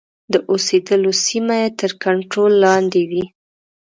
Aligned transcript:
د 0.31 0.33
اوسېدلو 0.51 1.11
سیمې 1.25 1.57
یې 1.63 1.69
تر 1.79 1.91
کنټرول 2.03 2.51
لاندي 2.63 3.03
وې. 3.11 3.23